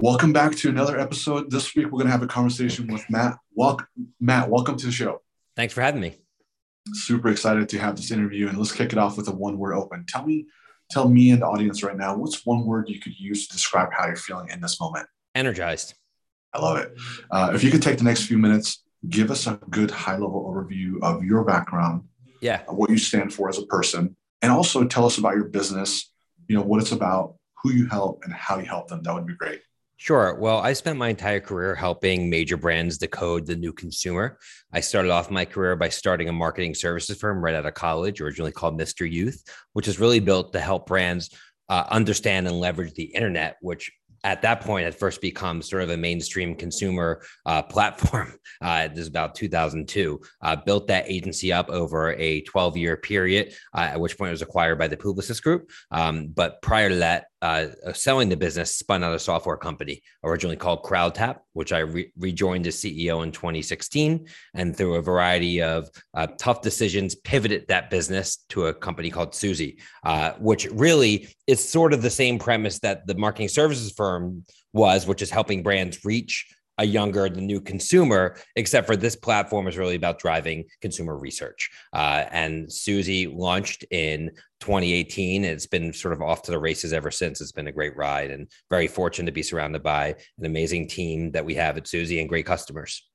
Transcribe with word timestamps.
Welcome 0.00 0.32
back 0.32 0.56
to 0.56 0.68
another 0.68 0.98
episode. 0.98 1.50
This 1.50 1.74
week 1.74 1.86
we're 1.86 1.92
going 1.92 2.06
to 2.06 2.12
have 2.12 2.22
a 2.22 2.26
conversation 2.26 2.86
with 2.86 3.04
Matt. 3.10 3.36
Welcome, 3.54 3.86
Matt. 4.18 4.48
Welcome 4.48 4.76
to 4.78 4.86
the 4.86 4.92
show. 4.92 5.20
Thanks 5.56 5.74
for 5.74 5.82
having 5.82 6.00
me. 6.00 6.16
Super 6.94 7.28
excited 7.28 7.68
to 7.68 7.78
have 7.78 7.96
this 7.96 8.10
interview, 8.10 8.48
and 8.48 8.56
let's 8.56 8.72
kick 8.72 8.92
it 8.92 8.98
off 8.98 9.16
with 9.16 9.28
a 9.28 9.32
one-word 9.32 9.74
open. 9.74 10.06
Tell 10.08 10.24
me, 10.24 10.46
tell 10.90 11.08
me 11.08 11.30
and 11.30 11.42
the 11.42 11.46
audience 11.46 11.82
right 11.82 11.96
now, 11.96 12.16
what's 12.16 12.46
one 12.46 12.64
word 12.64 12.88
you 12.88 12.98
could 12.98 13.12
use 13.18 13.46
to 13.46 13.52
describe 13.52 13.90
how 13.92 14.06
you're 14.06 14.16
feeling 14.16 14.48
in 14.48 14.60
this 14.60 14.80
moment? 14.80 15.06
Energized. 15.34 15.94
I 16.54 16.60
love 16.60 16.78
it. 16.78 16.94
Uh, 17.30 17.52
if 17.54 17.62
you 17.62 17.70
could 17.70 17.82
take 17.82 17.98
the 17.98 18.04
next 18.04 18.24
few 18.24 18.38
minutes, 18.38 18.82
give 19.08 19.30
us 19.30 19.46
a 19.46 19.60
good 19.68 19.90
high-level 19.90 20.50
overview 20.50 21.00
of 21.02 21.22
your 21.22 21.44
background, 21.44 22.04
yeah, 22.40 22.62
what 22.66 22.90
you 22.90 22.98
stand 22.98 23.32
for 23.32 23.48
as 23.50 23.58
a 23.58 23.66
person, 23.66 24.16
and 24.40 24.50
also 24.50 24.84
tell 24.84 25.04
us 25.04 25.18
about 25.18 25.34
your 25.34 25.44
business. 25.44 26.10
You 26.50 26.56
know 26.56 26.62
what 26.62 26.82
it's 26.82 26.90
about, 26.90 27.36
who 27.62 27.70
you 27.70 27.86
help, 27.86 28.24
and 28.24 28.34
how 28.34 28.58
you 28.58 28.66
help 28.66 28.88
them. 28.88 29.04
That 29.04 29.14
would 29.14 29.24
be 29.24 29.36
great. 29.36 29.60
Sure. 29.98 30.34
Well, 30.34 30.58
I 30.58 30.72
spent 30.72 30.98
my 30.98 31.10
entire 31.10 31.38
career 31.38 31.76
helping 31.76 32.28
major 32.28 32.56
brands 32.56 32.98
decode 32.98 33.46
the 33.46 33.54
new 33.54 33.72
consumer. 33.72 34.36
I 34.72 34.80
started 34.80 35.12
off 35.12 35.30
my 35.30 35.44
career 35.44 35.76
by 35.76 35.90
starting 35.90 36.28
a 36.28 36.32
marketing 36.32 36.74
services 36.74 37.16
firm 37.18 37.40
right 37.40 37.54
out 37.54 37.66
of 37.66 37.74
college, 37.74 38.20
originally 38.20 38.50
called 38.50 38.76
Mr. 38.76 39.08
Youth, 39.08 39.44
which 39.74 39.86
is 39.86 40.00
really 40.00 40.18
built 40.18 40.52
to 40.54 40.58
help 40.58 40.88
brands 40.88 41.30
uh, 41.68 41.84
understand 41.88 42.48
and 42.48 42.58
leverage 42.58 42.94
the 42.94 43.04
internet, 43.04 43.56
which 43.60 43.92
at 44.24 44.42
that 44.42 44.60
point 44.60 44.84
had 44.84 44.94
first 44.94 45.20
become 45.20 45.62
sort 45.62 45.82
of 45.82 45.90
a 45.90 45.96
mainstream 45.96 46.54
consumer 46.54 47.22
uh, 47.46 47.62
platform. 47.70 48.34
Uh, 48.60 48.88
this 48.88 49.00
is 49.00 49.08
about 49.08 49.34
2002. 49.34 50.20
Uh, 50.42 50.56
built 50.56 50.86
that 50.88 51.04
agency 51.08 51.52
up 51.52 51.68
over 51.70 52.12
a 52.14 52.42
12 52.42 52.76
year 52.76 52.96
period, 52.96 53.54
uh, 53.74 53.80
at 53.80 54.00
which 54.00 54.18
point 54.18 54.28
it 54.28 54.32
was 54.32 54.42
acquired 54.42 54.78
by 54.78 54.88
the 54.88 54.96
Publicis 54.96 55.42
Group. 55.42 55.70
Um, 55.90 56.28
but 56.28 56.60
prior 56.62 56.88
to 56.88 56.96
that, 56.96 57.26
uh, 57.42 57.68
selling 57.94 58.28
the 58.28 58.36
business, 58.36 58.76
spun 58.76 59.02
out 59.02 59.14
a 59.14 59.18
software 59.18 59.56
company 59.56 60.02
originally 60.24 60.56
called 60.56 60.82
CrowdTap, 60.82 61.38
which 61.54 61.72
I 61.72 61.78
re- 61.78 62.12
rejoined 62.18 62.66
as 62.66 62.76
CEO 62.76 63.22
in 63.22 63.32
2016. 63.32 64.26
And 64.52 64.76
through 64.76 64.96
a 64.96 65.02
variety 65.02 65.62
of 65.62 65.88
uh, 66.12 66.26
tough 66.38 66.60
decisions, 66.60 67.14
pivoted 67.14 67.66
that 67.68 67.88
business 67.88 68.44
to 68.50 68.66
a 68.66 68.74
company 68.74 69.10
called 69.10 69.34
Suzy, 69.34 69.78
uh, 70.04 70.32
which 70.38 70.66
really 70.66 71.28
is 71.46 71.66
sort 71.66 71.94
of 71.94 72.02
the 72.02 72.10
same 72.10 72.38
premise 72.38 72.78
that 72.80 73.06
the 73.06 73.14
marketing 73.14 73.48
services 73.48 73.90
firm 73.90 74.09
was, 74.72 75.06
which 75.06 75.22
is 75.22 75.30
helping 75.30 75.62
brands 75.62 76.04
reach 76.04 76.46
a 76.80 76.84
younger, 76.84 77.28
the 77.28 77.42
new 77.42 77.60
consumer, 77.60 78.36
except 78.56 78.86
for 78.86 78.96
this 78.96 79.14
platform 79.14 79.68
is 79.68 79.76
really 79.76 79.96
about 79.96 80.18
driving 80.18 80.64
consumer 80.80 81.16
research. 81.16 81.68
Uh, 81.92 82.24
and 82.30 82.72
Suzy 82.72 83.26
launched 83.26 83.84
in 83.90 84.30
2018. 84.60 85.44
It's 85.44 85.66
been 85.66 85.92
sort 85.92 86.14
of 86.14 86.22
off 86.22 86.42
to 86.44 86.50
the 86.50 86.58
races 86.58 86.94
ever 86.94 87.10
since. 87.10 87.42
It's 87.42 87.52
been 87.52 87.66
a 87.66 87.72
great 87.72 87.94
ride 87.96 88.30
and 88.30 88.50
very 88.70 88.86
fortunate 88.86 89.26
to 89.26 89.32
be 89.32 89.42
surrounded 89.42 89.82
by 89.82 90.14
an 90.38 90.46
amazing 90.46 90.88
team 90.88 91.32
that 91.32 91.44
we 91.44 91.54
have 91.54 91.76
at 91.76 91.86
Suzy 91.86 92.18
and 92.18 92.28
great 92.28 92.46
customers. 92.46 93.09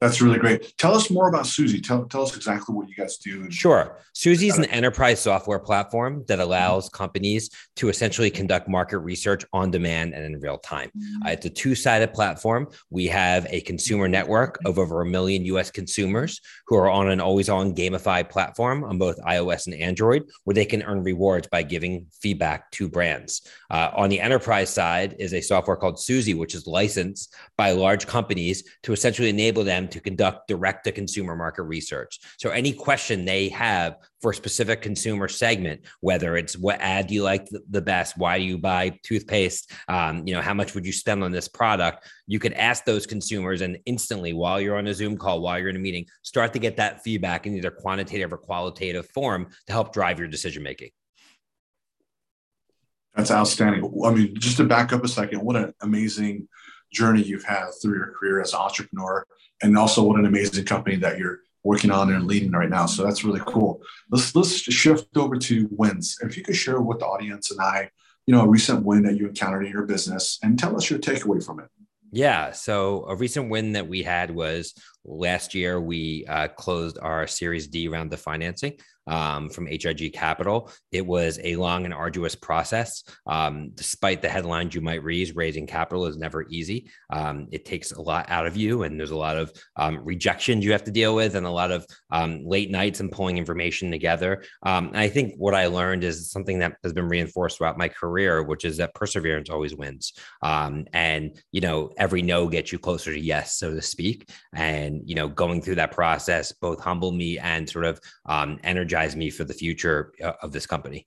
That's 0.00 0.20
really 0.20 0.38
great. 0.38 0.76
Tell 0.76 0.94
us 0.94 1.10
more 1.10 1.28
about 1.28 1.46
Suzy. 1.46 1.80
Tell, 1.80 2.04
tell 2.04 2.22
us 2.22 2.36
exactly 2.36 2.74
what 2.74 2.86
you 2.88 2.94
guys 2.94 3.16
do. 3.16 3.50
Sure. 3.50 3.98
Suzy 4.12 4.48
is 4.48 4.58
an 4.58 4.66
enterprise 4.66 5.20
software 5.20 5.58
platform 5.58 6.22
that 6.28 6.38
allows 6.38 6.90
companies 6.90 7.48
to 7.76 7.88
essentially 7.88 8.30
conduct 8.30 8.68
market 8.68 8.98
research 8.98 9.44
on 9.54 9.70
demand 9.70 10.12
and 10.12 10.24
in 10.24 10.38
real 10.40 10.58
time. 10.58 10.90
Uh, 11.24 11.30
it's 11.30 11.46
a 11.46 11.50
two 11.50 11.74
sided 11.74 12.12
platform. 12.12 12.68
We 12.90 13.06
have 13.06 13.46
a 13.48 13.62
consumer 13.62 14.06
network 14.06 14.58
of 14.66 14.78
over 14.78 15.00
a 15.00 15.06
million 15.06 15.46
US 15.46 15.70
consumers 15.70 16.42
who 16.66 16.76
are 16.76 16.90
on 16.90 17.08
an 17.08 17.20
always 17.20 17.48
on 17.48 17.74
gamified 17.74 18.28
platform 18.28 18.84
on 18.84 18.98
both 18.98 19.18
iOS 19.20 19.66
and 19.66 19.74
Android, 19.74 20.24
where 20.44 20.54
they 20.54 20.66
can 20.66 20.82
earn 20.82 21.02
rewards 21.02 21.48
by 21.48 21.62
giving 21.62 22.06
feedback 22.20 22.70
to 22.72 22.88
brands. 22.88 23.42
Uh, 23.70 23.90
on 23.94 24.10
the 24.10 24.20
enterprise 24.20 24.68
side 24.68 25.16
is 25.18 25.32
a 25.32 25.40
software 25.40 25.76
called 25.76 25.98
Suzy, 25.98 26.34
which 26.34 26.54
is 26.54 26.66
licensed 26.66 27.34
by 27.56 27.70
large 27.70 28.06
companies 28.06 28.62
to 28.82 28.92
essentially 28.92 29.30
enable 29.30 29.64
them 29.64 29.85
to 29.88 30.00
conduct 30.00 30.48
direct 30.48 30.84
to 30.84 30.92
consumer 30.92 31.36
market 31.36 31.62
research. 31.62 32.20
So 32.38 32.50
any 32.50 32.72
question 32.72 33.24
they 33.24 33.48
have 33.50 33.96
for 34.20 34.30
a 34.30 34.34
specific 34.34 34.82
consumer 34.82 35.28
segment, 35.28 35.82
whether 36.00 36.36
it's 36.36 36.56
what 36.56 36.80
ad 36.80 37.06
do 37.08 37.14
you 37.14 37.22
like 37.22 37.48
the 37.70 37.82
best, 37.82 38.16
why 38.16 38.38
do 38.38 38.44
you 38.44 38.58
buy 38.58 38.98
toothpaste, 39.02 39.70
um, 39.88 40.26
you 40.26 40.34
know, 40.34 40.40
how 40.40 40.54
much 40.54 40.74
would 40.74 40.86
you 40.86 40.92
spend 40.92 41.22
on 41.22 41.32
this 41.32 41.48
product, 41.48 42.08
you 42.26 42.38
could 42.38 42.54
ask 42.54 42.84
those 42.84 43.06
consumers 43.06 43.60
and 43.60 43.78
instantly 43.86 44.32
while 44.32 44.60
you're 44.60 44.76
on 44.76 44.86
a 44.86 44.94
Zoom 44.94 45.16
call, 45.16 45.40
while 45.40 45.58
you're 45.58 45.68
in 45.68 45.76
a 45.76 45.80
meeting, 45.80 46.06
start 46.22 46.52
to 46.52 46.58
get 46.58 46.76
that 46.76 47.02
feedback 47.02 47.46
in 47.46 47.54
either 47.54 47.70
quantitative 47.70 48.32
or 48.32 48.38
qualitative 48.38 49.06
form 49.10 49.48
to 49.66 49.72
help 49.72 49.92
drive 49.92 50.18
your 50.18 50.28
decision 50.28 50.62
making. 50.62 50.90
That's 53.14 53.30
outstanding. 53.30 53.90
I 54.04 54.10
mean, 54.10 54.34
just 54.38 54.58
to 54.58 54.64
back 54.64 54.92
up 54.92 55.02
a 55.02 55.08
second, 55.08 55.40
what 55.40 55.56
an 55.56 55.72
amazing 55.80 56.48
journey 56.92 57.22
you've 57.22 57.44
had 57.44 57.70
through 57.80 57.96
your 57.96 58.12
career 58.12 58.40
as 58.40 58.52
an 58.52 58.60
entrepreneur 58.60 59.26
and 59.62 59.76
also 59.76 60.02
what 60.02 60.18
an 60.18 60.26
amazing 60.26 60.64
company 60.64 60.96
that 60.96 61.18
you're 61.18 61.40
working 61.64 61.90
on 61.90 62.12
and 62.12 62.26
leading 62.26 62.52
right 62.52 62.70
now. 62.70 62.86
So 62.86 63.02
that's 63.02 63.24
really 63.24 63.42
cool. 63.46 63.82
Let's 64.10 64.34
let's 64.34 64.54
shift 64.54 65.16
over 65.16 65.36
to 65.36 65.68
wins. 65.72 66.16
If 66.22 66.36
you 66.36 66.44
could 66.44 66.56
share 66.56 66.80
with 66.80 67.00
the 67.00 67.06
audience 67.06 67.50
and 67.50 67.60
I, 67.60 67.90
you 68.26 68.34
know, 68.34 68.42
a 68.42 68.48
recent 68.48 68.84
win 68.84 69.02
that 69.02 69.16
you 69.16 69.28
encountered 69.28 69.66
in 69.66 69.72
your 69.72 69.84
business 69.84 70.38
and 70.42 70.58
tell 70.58 70.76
us 70.76 70.88
your 70.88 70.98
takeaway 70.98 71.44
from 71.44 71.60
it. 71.60 71.68
Yeah. 72.12 72.52
So 72.52 73.04
a 73.08 73.16
recent 73.16 73.50
win 73.50 73.72
that 73.72 73.88
we 73.88 74.02
had 74.02 74.30
was 74.30 74.74
last 75.06 75.54
year 75.54 75.80
we 75.80 76.24
uh, 76.28 76.48
closed 76.48 76.98
our 77.00 77.26
Series 77.26 77.68
D 77.68 77.88
round 77.88 78.12
of 78.12 78.20
financing 78.20 78.78
um, 79.06 79.48
from 79.48 79.66
HIG 79.66 80.12
Capital. 80.12 80.70
It 80.92 81.06
was 81.06 81.38
a 81.42 81.56
long 81.56 81.84
and 81.84 81.94
arduous 81.94 82.34
process. 82.34 83.04
Um, 83.26 83.70
despite 83.74 84.22
the 84.22 84.28
headlines 84.28 84.74
you 84.74 84.80
might 84.80 85.02
read, 85.02 85.34
raising 85.36 85.66
capital 85.66 86.06
is 86.06 86.16
never 86.16 86.46
easy. 86.48 86.90
Um, 87.10 87.48
it 87.52 87.64
takes 87.64 87.92
a 87.92 88.00
lot 88.00 88.26
out 88.28 88.46
of 88.46 88.56
you, 88.56 88.82
and 88.82 88.98
there's 88.98 89.10
a 89.10 89.16
lot 89.16 89.36
of 89.36 89.52
um, 89.76 90.04
rejections 90.04 90.64
you 90.64 90.72
have 90.72 90.84
to 90.84 90.90
deal 90.90 91.14
with, 91.14 91.36
and 91.36 91.46
a 91.46 91.50
lot 91.50 91.70
of 91.70 91.86
um, 92.10 92.44
late 92.44 92.70
nights 92.70 93.00
and 93.00 93.12
pulling 93.12 93.38
information 93.38 93.90
together. 93.90 94.42
Um, 94.62 94.90
I 94.94 95.08
think 95.08 95.34
what 95.36 95.54
I 95.54 95.66
learned 95.66 96.04
is 96.04 96.30
something 96.30 96.58
that 96.60 96.76
has 96.82 96.92
been 96.92 97.08
reinforced 97.08 97.58
throughout 97.58 97.78
my 97.78 97.88
career, 97.88 98.42
which 98.42 98.64
is 98.64 98.76
that 98.78 98.94
perseverance 98.94 99.50
always 99.50 99.74
wins. 99.74 100.12
and 100.42 101.40
you 101.52 101.60
know, 101.60 101.90
every 101.96 102.22
no 102.22 102.48
gets 102.48 102.72
you 102.72 102.78
closer 102.78 103.12
to 103.12 103.20
yes, 103.20 103.58
so 103.58 103.74
to 103.74 103.82
speak. 103.82 104.28
And 104.54 104.95
you 105.04 105.14
know, 105.14 105.28
going 105.28 105.60
through 105.60 105.76
that 105.76 105.92
process 105.92 106.52
both 106.52 106.80
humble 106.80 107.12
me 107.12 107.38
and 107.38 107.68
sort 107.68 107.84
of 107.84 108.00
energize 108.64 108.86
energize 108.86 109.16
me 109.16 109.30
for 109.30 109.44
the 109.44 109.54
future 109.54 110.12
uh, 110.22 110.32
of 110.42 110.52
this 110.52 110.66
company. 110.66 111.06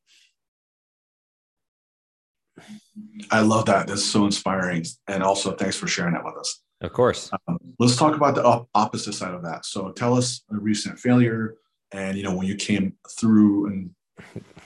I 3.31 3.41
love 3.41 3.65
that. 3.65 3.87
That's 3.87 4.03
so 4.03 4.25
inspiring. 4.25 4.85
And 5.07 5.23
also, 5.23 5.53
thanks 5.53 5.77
for 5.77 5.87
sharing 5.87 6.13
that 6.13 6.25
with 6.25 6.35
us. 6.37 6.61
Of 6.81 6.93
course. 6.93 7.29
Um, 7.47 7.57
let's 7.79 7.95
talk 7.95 8.15
about 8.15 8.35
the 8.35 8.65
opposite 8.73 9.13
side 9.13 9.33
of 9.33 9.43
that. 9.43 9.65
So, 9.65 9.91
tell 9.91 10.15
us 10.15 10.43
a 10.51 10.55
recent 10.55 10.99
failure, 10.99 11.55
and 11.91 12.17
you 12.17 12.23
know 12.23 12.35
when 12.35 12.47
you 12.47 12.55
came 12.55 12.95
through 13.17 13.67
and 13.67 13.91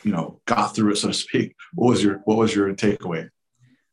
you 0.03 0.11
know 0.11 0.39
got 0.45 0.75
through 0.75 0.91
it, 0.91 0.97
so 0.97 1.07
to 1.07 1.13
speak. 1.13 1.55
What 1.73 1.89
was 1.89 2.03
your 2.03 2.21
What 2.25 2.37
was 2.37 2.55
your 2.55 2.73
takeaway? 2.73 3.29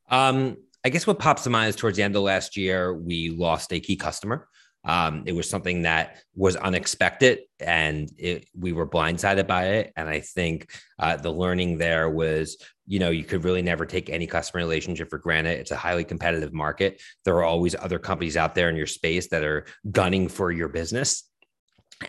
Um, 0.09 0.57
I 0.85 0.89
guess 0.89 1.07
what 1.07 1.19
pops 1.19 1.45
to 1.45 1.51
mind 1.51 1.69
is 1.69 1.77
towards 1.77 1.97
the 1.97 2.03
end 2.03 2.17
of 2.17 2.23
last 2.23 2.57
year, 2.57 2.95
we 2.95 3.31
lost 3.31 3.73
a 3.73 3.81
key 3.81 3.97
customer. 3.97 4.49
Um, 4.85 5.25
it 5.27 5.33
was 5.33 5.49
something 5.49 5.83
that 5.83 6.17
was 6.35 6.57
unexpected 6.57 7.41
and 7.61 8.11
it, 8.17 8.49
we 8.59 8.73
were 8.73 8.89
blindsided 8.89 9.47
by 9.47 9.67
it. 9.67 9.93
And 9.95 10.09
I 10.09 10.21
think 10.21 10.73
uh, 10.99 11.17
the 11.17 11.31
learning 11.31 11.77
there 11.77 12.09
was, 12.09 12.57
you 12.87 12.99
know, 12.99 13.11
you 13.11 13.25
could 13.25 13.45
really 13.45 13.61
never 13.61 13.85
take 13.85 14.09
any 14.09 14.27
customer 14.27 14.63
relationship 14.63 15.11
for 15.11 15.19
granted. 15.19 15.59
It's 15.59 15.71
a 15.71 15.77
highly 15.77 16.05
competitive 16.05 16.55
market. 16.55 17.03
There 17.27 17.37
are 17.37 17.45
always 17.45 17.75
other 17.75 17.99
companies 17.99 18.39
out 18.39 18.55
there 18.55 18.71
in 18.71 18.77
your 18.77 18.87
space 18.87 19.29
that 19.29 19.45
are 19.45 19.67
gunning 19.91 20.29
for 20.29 20.51
your 20.51 20.69
business. 20.69 21.25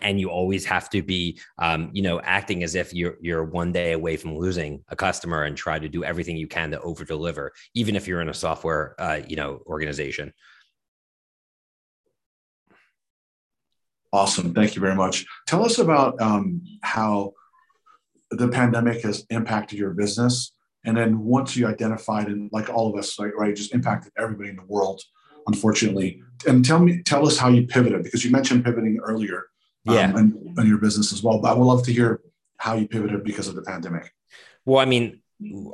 And 0.00 0.18
you 0.18 0.30
always 0.30 0.64
have 0.64 0.88
to 0.90 1.02
be, 1.02 1.38
um, 1.58 1.90
you 1.92 2.00
know, 2.00 2.18
acting 2.22 2.62
as 2.62 2.74
if 2.74 2.94
you're 2.94 3.18
you're 3.20 3.44
one 3.44 3.72
day 3.72 3.92
away 3.92 4.16
from 4.16 4.34
losing 4.34 4.82
a 4.88 4.96
customer, 4.96 5.42
and 5.42 5.54
try 5.54 5.78
to 5.78 5.86
do 5.86 6.02
everything 6.02 6.38
you 6.38 6.46
can 6.46 6.70
to 6.70 6.80
over 6.80 7.04
deliver, 7.04 7.52
even 7.74 7.94
if 7.94 8.08
you're 8.08 8.22
in 8.22 8.30
a 8.30 8.34
software, 8.34 8.94
uh, 8.98 9.20
you 9.28 9.36
know, 9.36 9.60
organization. 9.66 10.32
Awesome. 14.12 14.52
Thank 14.52 14.74
you 14.74 14.80
very 14.80 14.94
much. 14.94 15.24
Tell 15.46 15.64
us 15.64 15.78
about 15.78 16.20
um, 16.20 16.62
how 16.82 17.32
the 18.30 18.48
pandemic 18.48 19.02
has 19.02 19.24
impacted 19.30 19.78
your 19.78 19.90
business. 19.90 20.52
And 20.84 20.96
then 20.96 21.20
once 21.20 21.56
you 21.56 21.66
identified, 21.66 22.26
and 22.26 22.50
like 22.52 22.68
all 22.68 22.92
of 22.92 22.98
us, 22.98 23.18
right, 23.18 23.32
right, 23.36 23.56
just 23.56 23.72
impacted 23.72 24.12
everybody 24.18 24.50
in 24.50 24.56
the 24.56 24.64
world, 24.66 25.00
unfortunately. 25.46 26.22
And 26.46 26.64
tell 26.64 26.80
me, 26.80 27.02
tell 27.02 27.26
us 27.26 27.38
how 27.38 27.48
you 27.48 27.66
pivoted 27.66 28.02
because 28.02 28.24
you 28.24 28.30
mentioned 28.30 28.64
pivoting 28.64 28.98
earlier, 29.02 29.46
um, 29.86 29.94
yeah, 29.94 30.18
in 30.18 30.66
your 30.66 30.78
business 30.78 31.12
as 31.12 31.22
well. 31.22 31.40
But 31.40 31.52
I 31.52 31.54
would 31.54 31.64
love 31.64 31.84
to 31.84 31.92
hear 31.92 32.20
how 32.58 32.74
you 32.74 32.88
pivoted 32.88 33.24
because 33.24 33.48
of 33.48 33.54
the 33.54 33.62
pandemic. 33.62 34.12
Well, 34.64 34.80
I 34.80 34.84
mean, 34.84 35.21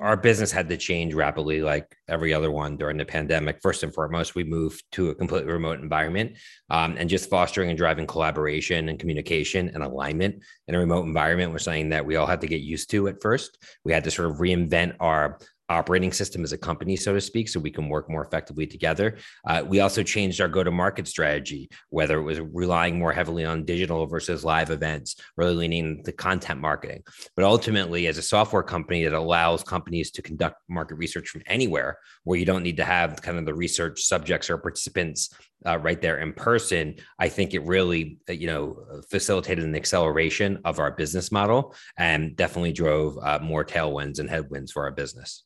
our 0.00 0.16
business 0.16 0.52
had 0.52 0.68
to 0.68 0.76
change 0.76 1.14
rapidly, 1.14 1.60
like 1.60 1.96
every 2.08 2.32
other 2.32 2.50
one 2.50 2.76
during 2.76 2.96
the 2.96 3.04
pandemic. 3.04 3.60
First 3.62 3.82
and 3.82 3.92
foremost, 3.92 4.34
we 4.34 4.44
moved 4.44 4.84
to 4.92 5.10
a 5.10 5.14
completely 5.14 5.52
remote 5.52 5.80
environment 5.80 6.36
um, 6.70 6.96
and 6.98 7.08
just 7.08 7.30
fostering 7.30 7.68
and 7.68 7.78
driving 7.78 8.06
collaboration 8.06 8.88
and 8.88 8.98
communication 8.98 9.70
and 9.74 9.82
alignment 9.82 10.42
in 10.66 10.74
a 10.74 10.78
remote 10.78 11.04
environment 11.04 11.52
was 11.52 11.64
something 11.64 11.90
that 11.90 12.06
we 12.06 12.16
all 12.16 12.26
had 12.26 12.40
to 12.40 12.46
get 12.46 12.60
used 12.60 12.90
to 12.90 13.08
at 13.08 13.22
first. 13.22 13.58
We 13.84 13.92
had 13.92 14.04
to 14.04 14.10
sort 14.10 14.30
of 14.30 14.38
reinvent 14.38 14.96
our 15.00 15.38
operating 15.68 16.12
system 16.12 16.44
as 16.44 16.52
a 16.52 16.58
company, 16.58 16.96
so 16.96 17.12
to 17.14 17.20
speak, 17.20 17.48
so 17.48 17.60
we 17.60 17.70
can 17.70 17.88
work 17.88 18.08
more 18.08 18.24
effectively 18.24 18.66
together. 18.66 19.16
Uh, 19.46 19.62
we 19.66 19.80
also 19.80 20.02
changed 20.02 20.40
our 20.40 20.48
go 20.48 20.64
to 20.64 20.70
market 20.70 21.06
strategy, 21.06 21.68
whether 21.90 22.18
it 22.18 22.22
was 22.22 22.40
relying 22.40 22.98
more 22.98 23.12
heavily 23.12 23.44
on 23.44 23.64
digital 23.64 24.06
versus 24.06 24.44
live 24.44 24.70
events, 24.70 25.16
really 25.36 25.54
leaning 25.54 25.98
into 25.98 26.12
content 26.12 26.60
marketing. 26.60 27.02
But 27.36 27.44
ultimately, 27.44 28.06
as 28.06 28.18
a 28.18 28.22
software 28.22 28.62
company 28.62 29.04
that 29.04 29.12
allows 29.12 29.62
companies 29.62 30.10
to 30.12 30.22
conduct 30.22 30.56
market 30.68 30.96
research 30.96 31.28
from 31.28 31.42
anywhere, 31.46 31.98
where 32.24 32.38
you 32.38 32.46
don't 32.46 32.62
need 32.62 32.78
to 32.78 32.84
have 32.84 33.22
kind 33.22 33.38
of 33.38 33.46
the 33.46 33.54
research 33.54 34.02
subjects 34.02 34.50
or 34.50 34.58
participants 34.58 35.34
uh, 35.66 35.78
right 35.78 36.00
there 36.00 36.18
in 36.18 36.32
person, 36.32 36.94
I 37.18 37.28
think 37.28 37.52
it 37.52 37.64
really, 37.64 38.18
uh, 38.28 38.32
you 38.32 38.46
know, 38.46 39.02
facilitated 39.10 39.64
an 39.64 39.74
acceleration 39.74 40.60
of 40.64 40.78
our 40.78 40.92
business 40.92 41.32
model 41.32 41.74
and 41.96 42.36
definitely 42.36 42.72
drove 42.72 43.18
uh, 43.18 43.38
more 43.42 43.64
tailwinds 43.64 44.18
and 44.18 44.30
headwinds 44.30 44.72
for 44.72 44.84
our 44.84 44.92
business. 44.92 45.44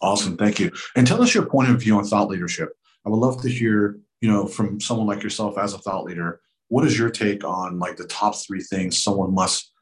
Awesome. 0.00 0.36
Thank 0.36 0.60
you. 0.60 0.70
And 0.96 1.06
tell 1.06 1.22
us 1.22 1.34
your 1.34 1.46
point 1.46 1.70
of 1.70 1.80
view 1.80 1.96
on 1.96 2.04
thought 2.04 2.28
leadership. 2.28 2.70
I 3.04 3.10
would 3.10 3.18
love 3.18 3.42
to 3.42 3.48
hear, 3.48 3.98
you 4.20 4.30
know, 4.30 4.46
from 4.46 4.80
someone 4.80 5.06
like 5.06 5.22
yourself 5.22 5.58
as 5.58 5.74
a 5.74 5.78
thought 5.78 6.04
leader, 6.04 6.40
what 6.68 6.84
is 6.84 6.98
your 6.98 7.10
take 7.10 7.44
on 7.44 7.78
like 7.78 7.96
the 7.96 8.06
top 8.06 8.34
three 8.36 8.62
things 8.62 9.02
someone 9.02 9.34
must 9.34 9.72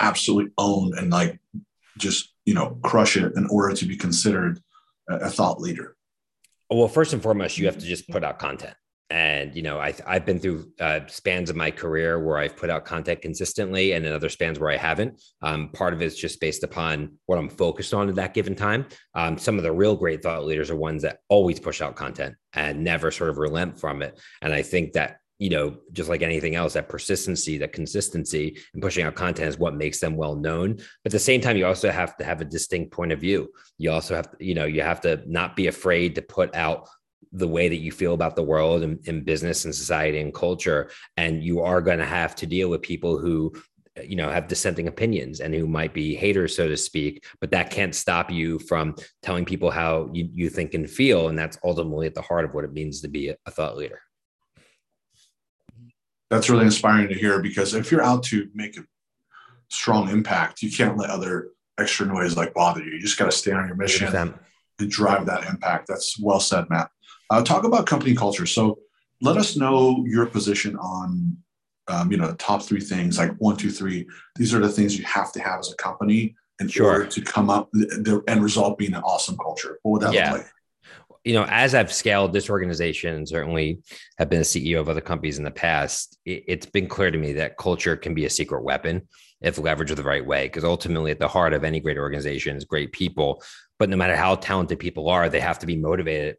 absolutely 0.00 0.52
own 0.58 0.96
and 0.96 1.10
like 1.10 1.38
just, 1.98 2.32
you 2.46 2.54
know, 2.54 2.78
crush 2.82 3.16
it 3.16 3.34
in 3.36 3.46
order 3.48 3.74
to 3.76 3.84
be 3.84 3.96
considered 3.96 4.60
a, 5.08 5.28
thought 5.28 5.60
leader? 5.60 5.96
Well, 6.70 6.88
first 6.88 7.12
and 7.12 7.22
foremost, 7.22 7.58
you 7.58 7.66
have 7.66 7.78
to 7.78 7.86
just 7.86 8.08
put 8.08 8.24
out 8.24 8.38
content 8.38 8.74
and 9.10 9.54
you 9.56 9.62
know 9.62 9.78
I, 9.78 9.94
i've 10.06 10.24
been 10.24 10.38
through 10.38 10.70
uh, 10.80 11.00
spans 11.08 11.50
of 11.50 11.56
my 11.56 11.70
career 11.70 12.18
where 12.24 12.38
i've 12.38 12.56
put 12.56 12.70
out 12.70 12.84
content 12.84 13.20
consistently 13.22 13.92
and 13.92 14.04
then 14.04 14.12
other 14.12 14.28
spans 14.28 14.58
where 14.58 14.70
i 14.70 14.76
haven't 14.76 15.20
um, 15.42 15.70
part 15.70 15.92
of 15.92 16.00
it 16.00 16.06
is 16.06 16.16
just 16.16 16.40
based 16.40 16.62
upon 16.62 17.16
what 17.26 17.38
i'm 17.38 17.48
focused 17.48 17.92
on 17.92 18.08
at 18.08 18.14
that 18.14 18.34
given 18.34 18.54
time 18.54 18.86
um, 19.14 19.36
some 19.36 19.56
of 19.56 19.64
the 19.64 19.72
real 19.72 19.96
great 19.96 20.22
thought 20.22 20.44
leaders 20.44 20.70
are 20.70 20.76
ones 20.76 21.02
that 21.02 21.18
always 21.28 21.58
push 21.58 21.80
out 21.80 21.96
content 21.96 22.34
and 22.54 22.82
never 22.82 23.10
sort 23.10 23.30
of 23.30 23.38
relent 23.38 23.78
from 23.78 24.02
it 24.02 24.18
and 24.42 24.52
i 24.52 24.62
think 24.62 24.92
that 24.92 25.16
you 25.40 25.48
know, 25.48 25.74
just 25.92 26.10
like 26.10 26.20
anything 26.20 26.54
else, 26.54 26.74
that 26.74 26.90
persistency, 26.90 27.56
that 27.56 27.72
consistency 27.72 28.58
and 28.74 28.82
pushing 28.82 29.06
out 29.06 29.14
content 29.14 29.48
is 29.48 29.58
what 29.58 29.74
makes 29.74 29.98
them 29.98 30.14
well 30.14 30.36
known. 30.36 30.74
But 30.76 31.06
at 31.06 31.12
the 31.12 31.18
same 31.18 31.40
time, 31.40 31.56
you 31.56 31.64
also 31.64 31.90
have 31.90 32.14
to 32.18 32.24
have 32.24 32.42
a 32.42 32.44
distinct 32.44 32.92
point 32.92 33.10
of 33.10 33.20
view. 33.20 33.48
You 33.78 33.90
also 33.90 34.14
have 34.14 34.30
to, 34.30 34.44
you 34.44 34.54
know, 34.54 34.66
you 34.66 34.82
have 34.82 35.00
to 35.00 35.22
not 35.26 35.56
be 35.56 35.68
afraid 35.68 36.14
to 36.16 36.22
put 36.22 36.54
out 36.54 36.90
the 37.32 37.48
way 37.48 37.68
that 37.68 37.76
you 37.76 37.92
feel 37.92 38.14
about 38.14 38.36
the 38.36 38.42
world 38.42 38.82
and, 38.82 38.98
and 39.06 39.24
business 39.24 39.64
and 39.64 39.74
society 39.74 40.20
and 40.20 40.34
culture. 40.34 40.90
And 41.16 41.42
you 41.44 41.60
are 41.60 41.80
going 41.80 41.98
to 41.98 42.06
have 42.06 42.34
to 42.36 42.46
deal 42.46 42.68
with 42.68 42.82
people 42.82 43.18
who 43.18 43.52
you 44.04 44.16
know 44.16 44.30
have 44.30 44.48
dissenting 44.48 44.88
opinions 44.88 45.40
and 45.40 45.54
who 45.54 45.66
might 45.66 45.92
be 45.92 46.14
haters 46.14 46.54
so 46.54 46.68
to 46.68 46.76
speak 46.76 47.24
but 47.40 47.50
that 47.50 47.70
can't 47.70 47.94
stop 47.94 48.30
you 48.30 48.58
from 48.60 48.94
telling 49.22 49.44
people 49.44 49.70
how 49.70 50.08
you, 50.12 50.28
you 50.32 50.48
think 50.48 50.74
and 50.74 50.88
feel 50.88 51.28
and 51.28 51.38
that's 51.38 51.58
ultimately 51.64 52.06
at 52.06 52.14
the 52.14 52.22
heart 52.22 52.44
of 52.44 52.54
what 52.54 52.64
it 52.64 52.72
means 52.72 53.00
to 53.00 53.08
be 53.08 53.28
a 53.28 53.50
thought 53.50 53.76
leader 53.76 54.00
that's 56.28 56.48
really 56.48 56.64
inspiring 56.64 57.08
to 57.08 57.14
hear 57.14 57.40
because 57.42 57.74
if 57.74 57.90
you're 57.90 58.02
out 58.02 58.22
to 58.22 58.48
make 58.54 58.76
a 58.76 58.84
strong 59.68 60.08
impact 60.08 60.62
you 60.62 60.70
can't 60.70 60.96
let 60.96 61.10
other 61.10 61.48
extra 61.78 62.06
noise 62.06 62.36
like 62.36 62.54
bother 62.54 62.82
you 62.82 62.92
you 62.92 63.00
just 63.00 63.18
got 63.18 63.26
to 63.26 63.32
stay 63.32 63.52
on 63.52 63.66
your 63.66 63.76
mission 63.76 64.06
100%. 64.06 64.38
and 64.78 64.90
drive 64.90 65.26
that 65.26 65.46
impact 65.48 65.88
that's 65.88 66.18
well 66.20 66.40
said 66.40 66.64
matt 66.70 66.90
uh, 67.30 67.42
talk 67.42 67.64
about 67.64 67.86
company 67.86 68.14
culture. 68.14 68.46
So 68.46 68.78
let 69.20 69.36
us 69.36 69.56
know 69.56 70.04
your 70.06 70.26
position 70.26 70.76
on, 70.76 71.36
um, 71.88 72.10
you 72.10 72.18
know, 72.18 72.34
top 72.34 72.62
three 72.62 72.80
things 72.80 73.18
like 73.18 73.32
one, 73.38 73.56
two, 73.56 73.70
three. 73.70 74.08
These 74.36 74.54
are 74.54 74.60
the 74.60 74.68
things 74.68 74.98
you 74.98 75.04
have 75.04 75.32
to 75.32 75.40
have 75.40 75.60
as 75.60 75.72
a 75.72 75.76
company 75.76 76.34
in 76.60 76.68
sure. 76.68 76.86
order 76.86 77.06
to 77.06 77.20
come 77.22 77.48
up 77.50 77.70
the 77.72 78.22
end 78.28 78.42
result 78.42 78.78
being 78.78 78.94
an 78.94 79.02
awesome 79.02 79.36
culture. 79.36 79.78
What 79.82 79.92
would 79.92 80.02
that 80.02 80.14
yeah. 80.14 80.32
look 80.32 80.42
like? 80.42 80.50
you 81.24 81.34
know, 81.34 81.44
as 81.48 81.74
I've 81.74 81.92
scaled 81.92 82.32
this 82.32 82.48
organization 82.48 83.14
and 83.14 83.28
certainly 83.28 83.80
have 84.18 84.30
been 84.30 84.40
a 84.40 84.44
CEO 84.44 84.80
of 84.80 84.88
other 84.88 85.02
companies 85.02 85.36
in 85.36 85.44
the 85.44 85.50
past, 85.50 86.18
it, 86.24 86.48
has 86.48 86.70
been 86.70 86.88
clear 86.88 87.10
to 87.10 87.18
me 87.18 87.34
that 87.34 87.58
culture 87.58 87.96
can 87.96 88.14
be 88.14 88.24
a 88.24 88.30
secret 88.30 88.64
weapon 88.64 89.06
if 89.42 89.56
leveraged 89.56 89.94
the 89.94 90.02
right 90.02 90.24
way. 90.24 90.46
Because 90.46 90.64
ultimately, 90.64 91.10
at 91.10 91.18
the 91.18 91.28
heart 91.28 91.52
of 91.52 91.62
any 91.62 91.78
great 91.78 91.98
organization 91.98 92.56
is 92.56 92.64
great 92.64 92.92
people. 92.92 93.42
But 93.78 93.90
no 93.90 93.96
matter 93.96 94.16
how 94.16 94.36
talented 94.36 94.78
people 94.78 95.10
are, 95.10 95.28
they 95.28 95.40
have 95.40 95.58
to 95.58 95.66
be 95.66 95.76
motivated 95.76 96.36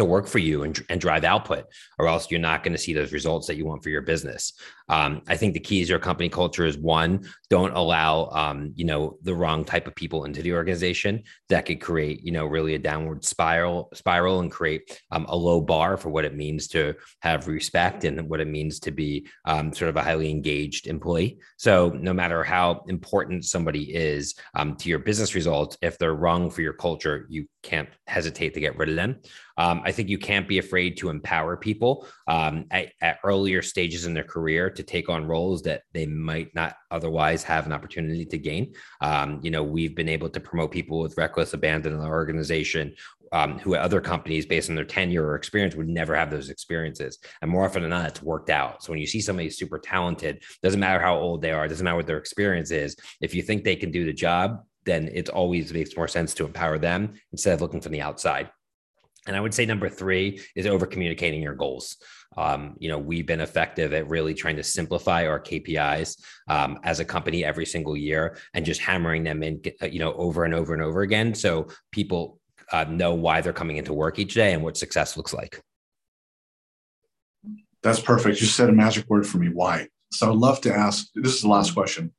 to 0.00 0.04
work 0.04 0.26
for 0.26 0.38
you 0.38 0.62
and, 0.62 0.78
and 0.88 1.00
drive 1.00 1.24
output, 1.24 1.66
or 1.98 2.08
else 2.08 2.30
you're 2.30 2.40
not 2.40 2.62
going 2.62 2.72
to 2.72 2.78
see 2.78 2.92
those 2.92 3.12
results 3.12 3.46
that 3.46 3.56
you 3.56 3.64
want 3.64 3.82
for 3.82 3.90
your 3.90 4.02
business. 4.02 4.52
Um, 4.88 5.22
I 5.28 5.36
think 5.36 5.54
the 5.54 5.60
key 5.60 5.80
is 5.80 5.88
your 5.88 5.98
company 5.98 6.28
culture 6.28 6.66
is 6.66 6.76
one, 6.76 7.24
don't 7.48 7.74
allow 7.74 8.28
um, 8.30 8.72
you 8.74 8.84
know 8.84 9.18
the 9.22 9.34
wrong 9.34 9.64
type 9.64 9.86
of 9.86 9.94
people 9.94 10.24
into 10.24 10.42
the 10.42 10.52
organization 10.52 11.22
that 11.48 11.66
could 11.66 11.80
create 11.80 12.24
you 12.24 12.32
know 12.32 12.46
really 12.46 12.74
a 12.74 12.78
downward 12.78 13.24
spiral 13.24 13.90
spiral 13.94 14.40
and 14.40 14.50
create 14.50 15.00
um, 15.10 15.26
a 15.28 15.36
low 15.36 15.60
bar 15.60 15.96
for 15.96 16.10
what 16.10 16.24
it 16.24 16.34
means 16.34 16.68
to 16.68 16.94
have 17.20 17.48
respect 17.48 18.04
and 18.04 18.28
what 18.28 18.40
it 18.40 18.48
means 18.48 18.80
to 18.80 18.90
be 18.90 19.26
um, 19.44 19.72
sort 19.72 19.88
of 19.88 19.96
a 19.96 20.02
highly 20.02 20.30
engaged 20.30 20.86
employee. 20.86 21.38
So 21.56 21.90
no 21.90 22.12
matter 22.12 22.42
how 22.42 22.84
important 22.88 23.44
somebody 23.44 23.94
is 23.94 24.34
um, 24.54 24.76
to 24.76 24.88
your 24.88 24.98
business 25.00 25.34
results, 25.34 25.76
if 25.82 25.98
they're 25.98 26.14
wrong 26.14 26.50
for 26.50 26.62
your 26.62 26.72
culture, 26.72 27.26
you 27.28 27.46
can't 27.62 27.88
hesitate 28.06 28.54
to 28.54 28.60
get 28.60 28.76
rid 28.76 28.88
of 28.88 28.96
them. 28.96 29.20
Um, 29.56 29.82
think 29.92 30.08
you 30.08 30.18
can't 30.18 30.48
be 30.48 30.58
afraid 30.58 30.96
to 30.98 31.08
empower 31.08 31.56
people 31.56 32.06
um, 32.26 32.66
at, 32.70 32.92
at, 33.00 33.18
earlier 33.24 33.62
stages 33.62 34.06
in 34.06 34.14
their 34.14 34.24
career 34.24 34.70
to 34.70 34.82
take 34.82 35.08
on 35.08 35.26
roles 35.26 35.62
that 35.62 35.82
they 35.92 36.06
might 36.06 36.54
not 36.54 36.76
otherwise 36.90 37.42
have 37.44 37.66
an 37.66 37.72
opportunity 37.72 38.24
to 38.26 38.38
gain. 38.38 38.74
Um, 39.00 39.40
you 39.42 39.50
know, 39.50 39.62
we've 39.62 39.94
been 39.94 40.08
able 40.08 40.28
to 40.30 40.40
promote 40.40 40.70
people 40.70 41.00
with 41.00 41.16
reckless 41.16 41.54
abandon 41.54 41.94
in 41.94 42.00
our 42.00 42.12
organization 42.12 42.94
um, 43.32 43.58
who 43.58 43.74
at 43.74 43.82
other 43.82 44.00
companies, 44.00 44.46
based 44.46 44.70
on 44.70 44.76
their 44.76 44.84
tenure 44.84 45.24
or 45.24 45.36
experience, 45.36 45.74
would 45.76 45.88
never 45.88 46.14
have 46.16 46.30
those 46.30 46.50
experiences. 46.50 47.18
And 47.42 47.50
more 47.50 47.64
often 47.64 47.82
than 47.82 47.90
not, 47.90 48.08
it's 48.08 48.22
worked 48.22 48.50
out. 48.50 48.82
So 48.82 48.92
when 48.92 49.00
you 49.00 49.06
see 49.06 49.20
somebody 49.20 49.50
super 49.50 49.78
talented, 49.78 50.42
doesn't 50.62 50.80
matter 50.80 51.00
how 51.00 51.16
old 51.16 51.42
they 51.42 51.52
are, 51.52 51.68
doesn't 51.68 51.84
matter 51.84 51.96
what 51.96 52.06
their 52.06 52.18
experience 52.18 52.70
is. 52.70 52.96
If 53.20 53.34
you 53.34 53.42
think 53.42 53.62
they 53.62 53.76
can 53.76 53.90
do 53.90 54.04
the 54.04 54.12
job, 54.12 54.64
then 54.84 55.08
it 55.12 55.28
always 55.28 55.72
makes 55.72 55.96
more 55.96 56.08
sense 56.08 56.34
to 56.34 56.46
empower 56.46 56.78
them 56.78 57.14
instead 57.32 57.54
of 57.54 57.60
looking 57.60 57.80
from 57.80 57.92
the 57.92 58.00
outside. 58.00 58.50
And 59.30 59.36
I 59.36 59.40
would 59.40 59.54
say 59.54 59.64
number 59.64 59.88
three 59.88 60.40
is 60.56 60.66
over 60.66 60.86
communicating 60.86 61.40
your 61.40 61.54
goals. 61.54 61.98
Um, 62.36 62.74
you 62.80 62.88
know, 62.88 62.98
we've 62.98 63.26
been 63.26 63.40
effective 63.40 63.92
at 63.92 64.08
really 64.08 64.34
trying 64.34 64.56
to 64.56 64.64
simplify 64.64 65.24
our 65.24 65.38
KPIs 65.38 66.20
um, 66.48 66.80
as 66.82 66.98
a 66.98 67.04
company 67.04 67.44
every 67.44 67.64
single 67.64 67.96
year 67.96 68.36
and 68.54 68.66
just 68.66 68.80
hammering 68.80 69.22
them 69.22 69.44
in, 69.44 69.62
uh, 69.80 69.86
you 69.86 70.00
know, 70.00 70.14
over 70.14 70.44
and 70.44 70.52
over 70.52 70.74
and 70.74 70.82
over 70.82 71.02
again. 71.02 71.32
So 71.32 71.68
people 71.92 72.40
uh, 72.72 72.86
know 72.88 73.14
why 73.14 73.40
they're 73.40 73.52
coming 73.52 73.76
into 73.76 73.92
work 73.92 74.18
each 74.18 74.34
day 74.34 74.52
and 74.52 74.64
what 74.64 74.76
success 74.76 75.16
looks 75.16 75.32
like. 75.32 75.62
That's 77.84 78.00
perfect. 78.00 78.40
You 78.40 78.48
said 78.48 78.68
a 78.68 78.72
magic 78.72 79.08
word 79.08 79.28
for 79.28 79.38
me. 79.38 79.48
Why? 79.48 79.86
So 80.10 80.32
I'd 80.32 80.38
love 80.38 80.60
to 80.62 80.74
ask. 80.74 81.06
This 81.14 81.36
is 81.36 81.42
the 81.42 81.48
last 81.48 81.72
question. 81.72 82.12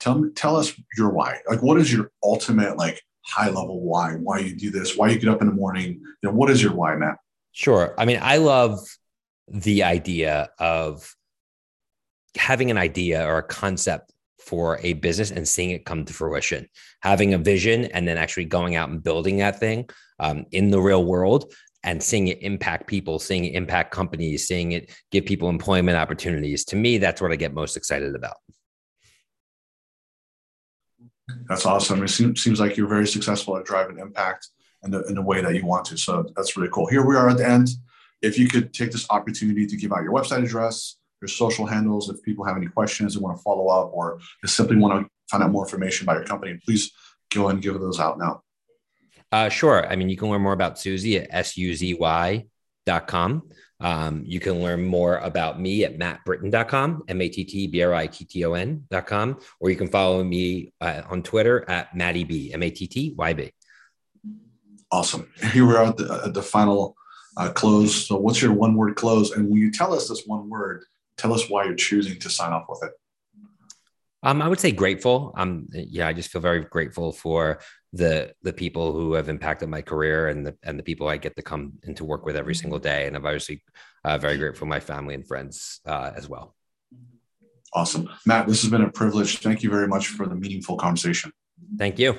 Tell 0.00 0.18
me, 0.18 0.30
tell 0.30 0.56
us 0.56 0.74
your 0.96 1.10
why. 1.10 1.42
Like, 1.48 1.62
what 1.62 1.78
is 1.78 1.92
your 1.92 2.10
ultimate 2.24 2.76
like 2.76 3.00
high 3.24 3.48
level 3.48 3.80
why, 3.80 4.12
why 4.14 4.38
you 4.38 4.56
do 4.56 4.70
this, 4.70 4.96
why 4.96 5.08
you 5.08 5.18
get 5.18 5.28
up 5.28 5.40
in 5.40 5.48
the 5.48 5.54
morning. 5.54 6.00
You 6.22 6.28
know, 6.28 6.32
what 6.32 6.50
is 6.50 6.62
your 6.62 6.72
why, 6.72 6.96
Matt? 6.96 7.16
Sure. 7.52 7.94
I 7.98 8.04
mean, 8.04 8.18
I 8.22 8.36
love 8.36 8.78
the 9.48 9.82
idea 9.82 10.50
of 10.58 11.14
having 12.36 12.70
an 12.70 12.78
idea 12.78 13.26
or 13.26 13.38
a 13.38 13.42
concept 13.42 14.12
for 14.38 14.78
a 14.82 14.94
business 14.94 15.30
and 15.30 15.46
seeing 15.46 15.70
it 15.70 15.84
come 15.84 16.04
to 16.04 16.12
fruition, 16.12 16.68
having 17.02 17.34
a 17.34 17.38
vision 17.38 17.84
and 17.86 18.06
then 18.06 18.16
actually 18.16 18.44
going 18.44 18.76
out 18.76 18.88
and 18.88 19.02
building 19.02 19.38
that 19.38 19.58
thing 19.58 19.88
um, 20.18 20.46
in 20.52 20.70
the 20.70 20.80
real 20.80 21.04
world 21.04 21.52
and 21.82 22.02
seeing 22.02 22.28
it 22.28 22.42
impact 22.42 22.86
people, 22.86 23.18
seeing 23.18 23.44
it 23.44 23.54
impact 23.54 23.90
companies, 23.90 24.46
seeing 24.46 24.72
it 24.72 24.94
give 25.10 25.24
people 25.24 25.48
employment 25.48 25.96
opportunities. 25.96 26.64
To 26.66 26.76
me, 26.76 26.98
that's 26.98 27.20
what 27.20 27.32
I 27.32 27.36
get 27.36 27.54
most 27.54 27.76
excited 27.76 28.14
about. 28.14 28.36
That's 31.48 31.66
awesome. 31.66 32.02
It 32.02 32.08
seems, 32.08 32.42
seems 32.42 32.60
like 32.60 32.76
you're 32.76 32.88
very 32.88 33.06
successful 33.06 33.56
at 33.56 33.64
driving 33.64 33.98
impact 33.98 34.48
in 34.82 34.90
the, 34.90 35.02
in 35.04 35.14
the 35.14 35.22
way 35.22 35.42
that 35.42 35.54
you 35.54 35.66
want 35.66 35.84
to. 35.86 35.96
So 35.96 36.26
that's 36.36 36.56
really 36.56 36.70
cool. 36.72 36.86
Here 36.86 37.04
we 37.04 37.16
are 37.16 37.28
at 37.28 37.38
the 37.38 37.48
end. 37.48 37.68
If 38.22 38.38
you 38.38 38.48
could 38.48 38.72
take 38.72 38.92
this 38.92 39.06
opportunity 39.10 39.66
to 39.66 39.76
give 39.76 39.92
out 39.92 40.02
your 40.02 40.12
website 40.12 40.44
address, 40.44 40.96
your 41.20 41.28
social 41.28 41.66
handles, 41.66 42.08
if 42.08 42.22
people 42.22 42.44
have 42.44 42.56
any 42.56 42.66
questions 42.66 43.14
and 43.14 43.22
want 43.22 43.36
to 43.36 43.42
follow 43.42 43.68
up 43.68 43.90
or 43.92 44.20
just 44.42 44.56
simply 44.56 44.76
want 44.76 45.02
to 45.02 45.10
find 45.30 45.42
out 45.42 45.50
more 45.50 45.64
information 45.64 46.04
about 46.04 46.16
your 46.16 46.24
company, 46.24 46.58
please 46.64 46.92
go 47.30 47.48
and 47.48 47.62
give 47.62 47.78
those 47.80 48.00
out 48.00 48.18
now. 48.18 48.42
Uh, 49.32 49.48
sure. 49.48 49.86
I 49.86 49.96
mean, 49.96 50.08
you 50.08 50.16
can 50.16 50.28
learn 50.28 50.42
more 50.42 50.52
about 50.52 50.78
Suzy 50.78 51.18
at 51.18 51.46
suzy.com. 51.46 52.48
Um, 53.80 54.22
you 54.26 54.40
can 54.40 54.62
learn 54.62 54.84
more 54.84 55.18
about 55.18 55.60
me 55.60 55.84
at 55.84 55.98
mattbritton.com, 55.98 57.04
M 57.08 57.20
A 57.20 57.28
T 57.28 57.44
T 57.44 57.66
B 57.66 57.82
R 57.82 57.94
I 57.94 58.06
T 58.06 58.24
T 58.24 58.44
O 58.44 58.52
N.com, 58.52 59.38
or 59.58 59.70
you 59.70 59.76
can 59.76 59.88
follow 59.88 60.22
me 60.22 60.72
uh, 60.80 61.02
on 61.08 61.22
Twitter 61.22 61.68
at 61.68 61.96
Matty 61.96 62.24
B, 62.24 62.52
M 62.52 62.62
A 62.62 62.70
T 62.70 62.86
T 62.86 63.14
Y 63.16 63.32
B. 63.32 63.52
Awesome. 64.92 65.30
Here 65.52 65.64
we 65.64 65.74
are 65.74 65.84
at 65.84 65.96
the, 65.96 66.22
at 66.26 66.34
the 66.34 66.42
final 66.42 66.96
uh, 67.36 67.50
close. 67.52 68.06
So, 68.06 68.16
what's 68.16 68.42
your 68.42 68.52
one 68.52 68.74
word 68.74 68.96
close? 68.96 69.30
And 69.32 69.48
when 69.48 69.60
you 69.60 69.70
tell 69.70 69.94
us 69.94 70.08
this 70.08 70.24
one 70.26 70.48
word, 70.50 70.84
tell 71.16 71.32
us 71.32 71.48
why 71.48 71.64
you're 71.64 71.74
choosing 71.74 72.18
to 72.18 72.28
sign 72.28 72.52
off 72.52 72.66
with 72.68 72.82
it. 72.82 72.92
Um, 74.22 74.42
I 74.42 74.48
would 74.48 74.60
say 74.60 74.72
grateful. 74.72 75.32
Um, 75.36 75.66
yeah, 75.72 76.06
I 76.06 76.12
just 76.12 76.30
feel 76.30 76.42
very 76.42 76.60
grateful 76.64 77.12
for 77.12 77.60
the 77.92 78.32
the 78.42 78.52
people 78.52 78.92
who 78.92 79.14
have 79.14 79.28
impacted 79.28 79.68
my 79.68 79.82
career 79.82 80.28
and 80.28 80.46
the 80.46 80.56
and 80.62 80.78
the 80.78 80.82
people 80.82 81.08
I 81.08 81.16
get 81.16 81.36
to 81.36 81.42
come 81.42 81.72
into 81.82 82.04
work 82.04 82.24
with 82.24 82.36
every 82.36 82.54
single 82.54 82.78
day. 82.78 83.06
And 83.06 83.16
I'm 83.16 83.26
obviously 83.26 83.62
uh, 84.04 84.18
very 84.18 84.38
grateful 84.38 84.60
for 84.60 84.66
my 84.66 84.80
family 84.80 85.14
and 85.14 85.26
friends 85.26 85.80
uh, 85.86 86.12
as 86.14 86.28
well. 86.28 86.54
Awesome, 87.72 88.08
Matt. 88.26 88.48
This 88.48 88.62
has 88.62 88.70
been 88.70 88.82
a 88.82 88.90
privilege. 88.90 89.38
Thank 89.38 89.62
you 89.62 89.70
very 89.70 89.86
much 89.86 90.08
for 90.08 90.26
the 90.26 90.34
meaningful 90.34 90.76
conversation. 90.76 91.32
Thank 91.78 91.98
you. 91.98 92.16